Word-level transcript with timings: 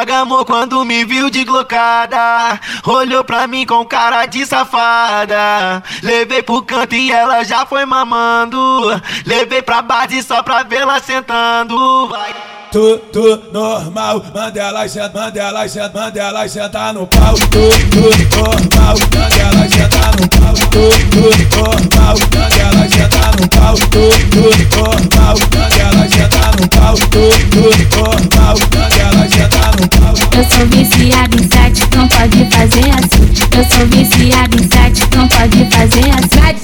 Ela 0.00 0.06
gamou 0.06 0.46
quando 0.46 0.82
me 0.82 1.04
viu 1.04 1.28
de 1.28 1.44
glocada. 1.44 2.58
Olhou 2.86 3.22
pra 3.22 3.46
mim 3.46 3.66
com 3.66 3.84
cara 3.84 4.24
de 4.24 4.46
safada. 4.46 5.82
Levei 6.02 6.42
pro 6.42 6.62
canto 6.62 6.94
e 6.94 7.12
ela 7.12 7.44
já 7.44 7.66
foi 7.66 7.84
mamando. 7.84 8.58
Levei 9.26 9.60
pra 9.60 9.82
base 9.82 10.22
só 10.22 10.42
pra 10.42 10.62
vê-la 10.62 11.00
sentando. 11.00 12.08
Vai. 12.08 12.34
Tudo 12.72 13.42
normal, 13.52 14.24
manda 14.32 14.60
ela 14.60 14.88
sentar, 14.88 15.12
manda 15.12 15.40
ela 15.40 15.68
sentar, 15.68 15.92
manda 15.92 16.20
ela 16.20 16.48
sentar 16.48 16.94
no 16.94 17.06
pau. 17.06 17.34
Tudo 17.50 17.66
normal, 18.36 18.94
manda 19.12 19.36
ela 19.36 19.68
sentar 19.68 20.14
no 20.16 20.28
pau. 20.28 20.54
Tudo 20.70 21.28
normal, 21.56 22.14
manda 22.32 22.62
ela 22.62 22.88
sentar 22.88 23.34
no 23.38 23.48
pau. 23.48 23.74
Tudo 23.90 24.48
normal, 24.76 25.34
manda 25.52 25.82
ela 25.82 26.08
sentar 26.08 26.52
no 26.58 26.68
pau. 26.68 26.94
Tudo 27.10 27.60
normal, 27.60 27.99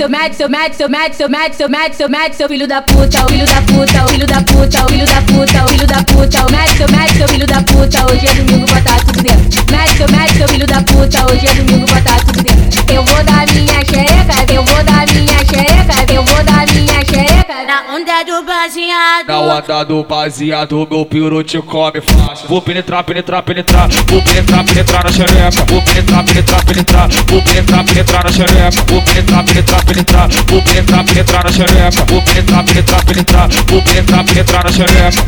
seu, 0.06 0.10
mete 0.10 0.36
seu, 0.36 0.48
mete 0.48 0.76
seu, 0.76 0.88
mete 0.88 1.16
seu, 1.16 1.28
mete 1.28 1.56
seu, 1.56 1.68
mete 1.68 1.96
seu, 1.96 2.08
mete 2.08 2.36
seu 2.36 2.48
filho 2.48 2.66
da 2.68 2.82
puta, 2.82 3.24
o 3.24 3.28
filho 3.28 3.46
da 3.46 3.60
puta, 3.62 4.04
o 4.04 4.08
filho 4.08 4.26
da 4.26 4.40
puta, 4.42 4.84
o 4.84 4.88
filho 4.88 5.06
da 5.06 5.22
puta, 5.22 5.64
o 5.64 5.68
filho 5.68 5.86
da 5.86 6.04
puta. 6.04 6.46
Mete 6.52 6.76
seu, 6.76 6.88
mete 6.90 7.16
seu 7.16 7.28
filho 7.28 7.46
da 7.46 7.62
puta, 7.62 8.06
hoje 8.06 8.26
é 8.26 8.34
domingo, 8.34 8.66
botar 8.66 8.98
tudo 9.00 9.22
dentro. 9.22 9.64
Mete 9.72 9.96
seu, 9.96 10.06
mete 10.10 10.36
seu 10.36 10.48
filho 10.48 10.66
da 10.66 10.82
puta, 10.82 11.26
hoje 11.26 11.46
é 11.46 11.54
domingo, 11.54 11.86
botar 11.86 12.18
tudo 12.20 12.42
dentro. 12.42 12.94
Eu 12.94 13.04
vou 13.04 13.24
dar 13.24 13.46
minha 13.52 13.84
xereca, 13.84 14.52
eu 14.52 14.64
vou 14.64 14.84
dar 14.84 15.06
minha 15.12 15.38
xereca, 15.44 16.12
eu 16.12 16.24
vou 16.24 16.44
dar 16.44 16.66
minha 16.72 17.04
xereca. 17.04 17.64
Na 17.66 17.94
onda 17.94 18.22
do 18.22 18.44
baseado. 18.44 19.05
Na 19.36 19.42
onda 19.42 19.84
do 19.84 20.02
baseado, 20.02 20.88
meu 20.90 21.04
piru 21.04 21.44
te 21.44 21.60
come 21.60 22.00
fácil. 22.00 22.48
Vou 22.48 22.62
penetrar, 22.62 23.04
penetrar, 23.04 23.42
penetrar. 23.42 23.86
Vou 24.08 24.22
penetrar, 24.22 24.64
penetrar 24.64 25.04
na 25.04 25.12
xereca. 25.12 25.62
Vou 25.68 25.82
penetrar, 25.82 26.24
penetrar, 26.24 26.64
penetrar. 26.64 27.10
Vou 27.28 27.42
penetrar, 27.42 27.84
penetrar 27.84 28.24
na 28.24 28.32
xereca. 28.32 28.82
Vou 28.88 29.02
penetrar, 29.02 29.44
penetrar, 29.44 29.84
penetrar. 29.84 30.30
Vou 30.48 30.62
penetrar, 30.62 31.04
penetrar 31.04 31.44
na 31.44 31.52
xereca. 31.52 32.06
Vou 32.08 32.22
penetrar, 32.22 32.64
penetrar, 32.64 33.04
penetrar. 33.04 33.48
Vou 33.68 33.82
penetrar, 33.82 34.24
penetrar 34.24 34.64
na 34.64 34.72
xereca. 34.72 35.20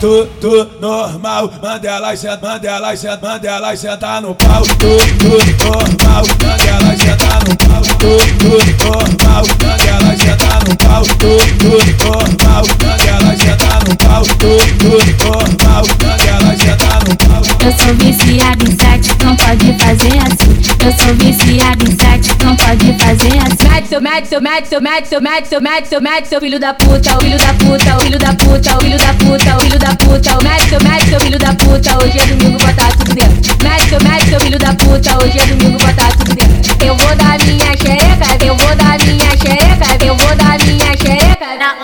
Tudo 0.00 0.70
normal, 0.80 1.50
manda 1.60 1.88
ela 1.88 2.16
sentar, 2.16 2.38
manda 2.40 2.68
ela 2.68 2.96
sentar, 2.96 3.18
manda 3.20 3.48
ela 3.48 3.76
sentar 3.76 4.22
no 4.22 4.32
pau. 4.32 4.62
Tudo 4.78 5.38
normal, 5.64 6.22
manda 6.40 6.64
ela 6.64 6.96
sentar 6.96 7.42
no 7.48 7.56
pau. 7.56 7.82
Tudo 7.98 8.58
normal, 8.84 9.42
manda 9.60 9.90
ela 9.90 10.16
sentar 10.16 10.62
no 10.68 10.76
pau. 10.76 11.02
Tudo 11.18 11.78
normal, 12.04 12.62
manda 12.80 13.10
ela 13.10 13.36
sentar 13.36 13.80
no 13.88 13.96
pau. 13.96 14.22
Tudo 14.38 14.98
normal, 15.24 15.47
seu, 23.98 24.02
mete 24.02 24.28
seu, 24.28 24.40
mete 24.40 24.68
seu, 24.68 24.80
mete 24.80 25.08
seu, 25.08 25.20
mete 25.20 25.48
seu, 25.48 25.60
mete 25.60 25.88
seu, 25.88 26.00
mete 26.00 26.28
seu 26.28 26.40
filho 26.40 26.58
da 26.60 26.74
puta, 26.74 27.16
o 27.16 27.20
filho 27.20 27.38
da 27.38 27.54
puta, 27.54 27.96
o 27.96 28.00
filho 28.00 28.18
da 28.18 28.32
puta, 28.34 28.76
o 28.76 28.80
filho 28.80 28.98
da 28.98 29.14
puta, 29.14 29.56
o 29.56 29.60
filho 29.60 29.78
da 29.78 29.96
puta. 29.96 30.38
Mete 30.44 30.68
seu, 30.68 30.80
mete 30.82 31.08
seu 31.08 31.20
filho 31.20 31.38
da 31.38 31.54
puta, 31.54 31.98
hoje 31.98 32.18
é 32.18 32.26
domingo, 32.26 32.58
botar 32.58 32.92
tudo 32.92 33.14
dentro. 33.14 33.56
Mete 33.64 33.88
seu, 33.88 33.98
mete 34.00 34.28
seu 34.28 34.40
filho 34.40 34.58
da 34.58 34.74
puta, 34.74 35.24
hoje 35.24 35.38
é 35.38 35.46
domingo, 35.46 35.78
botar 35.78 36.12
tudo 36.12 36.24
dentro. 36.34 36.37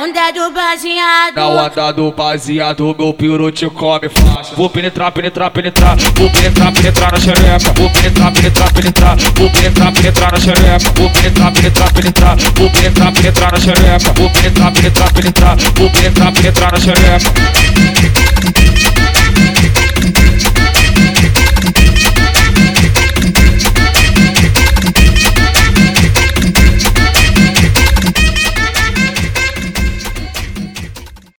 Onda 0.04 0.30
do 0.30 0.50
baseado. 0.50 1.34
Na 1.34 1.48
onda 1.48 1.90
do 1.92 2.12
baseado, 2.12 2.94
meu 2.98 3.14
piru 3.14 3.50
te 3.50 3.66
come 3.70 4.10
fácil. 4.10 4.54
Vou 4.54 4.68
penetrar, 4.68 5.10
penetrar, 5.10 5.50
penetrar. 5.50 5.96
Vou 6.14 6.30
penetrar, 6.30 6.70
penetrar 6.72 7.12
na 7.12 7.18
xereca. 7.18 7.72
Vou 7.74 7.90
penetrar, 7.90 8.32
penetrar, 8.32 8.72
penetrar. 8.72 9.16
Vou 9.16 9.50
penetrar, 9.50 9.92
penetrar 9.92 10.32
na 10.32 10.38
xereca. 10.38 10.92
Vou 10.94 11.10
penetrar, 11.10 11.52
penetrar, 11.52 11.92
penetrar. 11.92 12.36
Vou 12.36 12.70
penetrar, 12.70 13.12
penetrar 13.12 13.52
na 13.52 13.58
xereca. 13.58 14.12
Vou 14.14 14.30
penetrar, 14.30 14.72
penetrar, 14.72 15.12
penetrar. 15.12 15.56
Vou 15.56 15.90
penetrar, 15.90 16.32
penetrar 16.32 16.72
na 16.72 16.78
xereca. 16.78 17.32